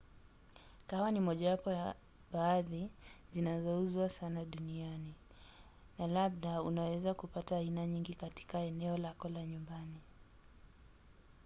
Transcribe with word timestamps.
kahawa 0.87 1.09
ni 1.11 1.19
mojawapo 1.21 1.69
ya 1.71 1.95
bidhaa 2.31 2.63
zinazouzwa 3.31 4.09
sana 4.09 4.45
duniani 4.45 5.13
na 5.99 6.07
labda 6.07 6.61
unaweza 6.61 7.13
kupata 7.13 7.57
aina 7.57 7.87
nyingi 7.87 8.13
katika 8.13 8.59
eneo 8.59 8.97
lako 8.97 9.29
la 9.29 9.45
nyumbani 9.45 10.01